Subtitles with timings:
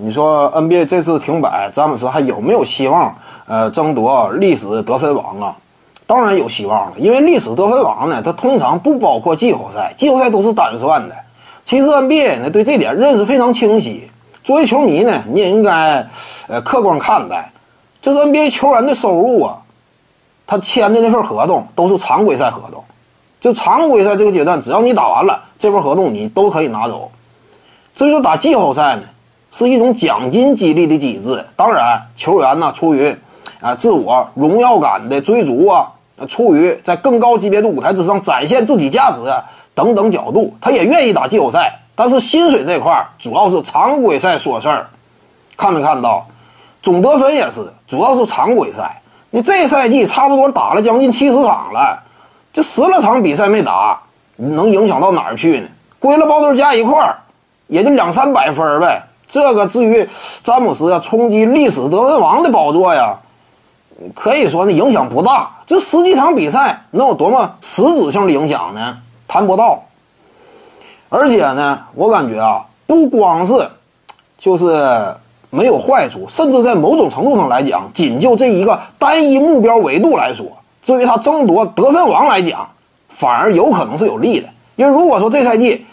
[0.00, 3.14] 你说 NBA 这次停摆，詹姆斯还有没有希望？
[3.46, 5.56] 呃，争夺历史得分王啊？
[6.06, 11.14] 当然有希望了，因为历史得分王呢，它通常不包括季后赛，季后赛都是单算的。
[11.64, 14.10] 其实 NBA 呢对这点认识非常清晰。
[14.44, 16.06] 作为球迷呢，你也应该
[16.46, 17.50] 呃客观看待，
[18.00, 19.58] 就是 NBA 球员的收入啊，
[20.46, 22.82] 他签的那份合同都是常规赛合同，
[23.40, 27.10] 就常规赛这个阶段，只要你打完了这份合同，你都可以拿走。
[27.94, 29.02] 至于说打季后赛呢，
[29.50, 31.44] 是一种奖金激励的机制。
[31.56, 33.14] 当然，球员呢出于
[33.60, 35.92] 啊自我荣耀感的追逐啊。
[36.26, 39.40] 出于在更高级别的舞台之上展现自己价值啊
[39.72, 41.72] 等等角度，他也愿意打季后赛。
[41.94, 44.88] 但是薪水这块主要是常规赛说事儿，
[45.56, 46.26] 看没看到？
[46.82, 49.00] 总得分也是，主要是常规赛。
[49.30, 52.02] 你这赛季差不多打了将近七十场了，
[52.52, 54.00] 就十来场比赛没打，
[54.34, 55.68] 能影响到哪儿去呢？
[56.00, 57.16] 归了包堆加一块儿，
[57.68, 59.00] 也就两三百分呗。
[59.28, 60.08] 这个至于
[60.42, 63.18] 詹姆斯冲击历史得分王的宝座呀？
[64.14, 65.50] 可以说呢，影响不大。
[65.66, 68.96] 这十几场比赛能有多么实质性的影响呢？
[69.26, 69.82] 谈不到。
[71.08, 73.52] 而且呢，我感觉啊，不光是
[74.38, 74.66] 就是
[75.50, 80.46] 没有坏处，甚至在某种程度上来讲，仅就这一个单一目标维度来说，
[80.82, 82.68] 至于他争夺得分王来讲，
[83.08, 84.48] 反而有可能是有利的。
[84.76, 85.84] 因为如果说这赛季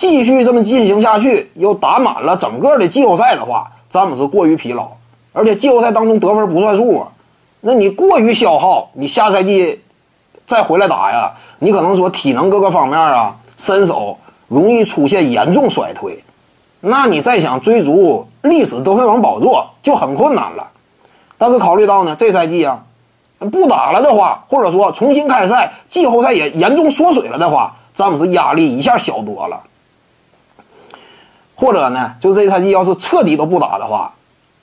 [0.00, 4.88] 继续这么进行下去，又打满了整个的季后赛的话，詹姆斯过于疲劳，
[5.34, 7.08] 而且季后赛当中得分不算数啊。
[7.60, 9.82] 那你过于消耗，你下赛季
[10.46, 14.16] 再回来打呀，你可能说体能各个方面啊，身手
[14.48, 16.24] 容易出现严重衰退，
[16.80, 20.66] 那你再想追逐历史得分王宝座就很困难了。
[21.36, 22.82] 但是考虑到呢，这赛季啊
[23.52, 29.60] 不打了的话，或者说重新开赛，季后赛也严重缩水了的话，詹姆斯压力一下小多了。
[31.60, 34.10] 或者呢，就这赛季要是彻底都不打的话。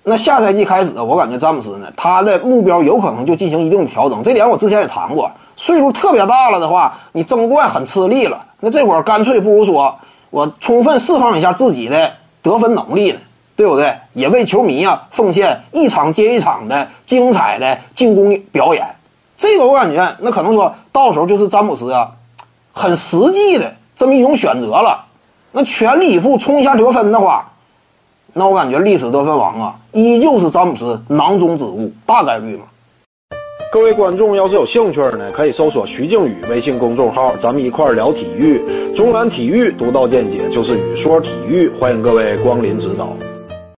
[0.01, 4.23] 那下赛季开始，我感觉詹姆斯呢，他的目标有可能就进行一定的调整。
[4.23, 8.43] 这点我之前也谈过，岁数特别大了的话，你争冠很吃力了。
[8.61, 9.95] 那这会儿干脆不如说
[10.31, 13.19] 我充分释放一下自己的得分能力呢，
[13.55, 13.95] 对不对？
[14.13, 18.83] 也为球迷啊奉献一场接一场的精彩的进攻表演。
[19.37, 22.09] 这个我感觉，那可能说到时候就是詹姆斯啊，
[22.73, 25.03] 很实际的这么一种选择了。
[25.57, 27.51] 那全力以赴冲一下得分的话。
[28.33, 32.65] 那我感觉历史得分王啊，依旧是詹姆斯囊中之物，大概率嘛。
[33.71, 38.61] 各位观众要是有兴趣呢，可以搜索徐静宇微信公众号，咱们一块儿聊体育。
[38.95, 43.09] 中南体育独到见解就是语说体育，欢迎各位光临指导。